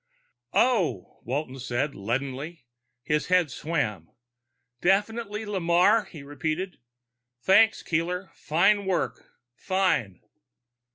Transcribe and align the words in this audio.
"Oh," 0.55 1.19
Walton 1.25 1.59
said 1.59 1.93
leadenly. 1.93 2.65
His 3.03 3.27
head 3.27 3.51
swam. 3.51 4.09
"Definitely 4.81 5.45
Lamarre," 5.45 6.05
he 6.05 6.23
repeated. 6.23 6.79
"Thanks, 7.43 7.83
Keeler. 7.83 8.31
Fine 8.33 8.87
work. 8.87 9.29
Fine." 9.53 10.21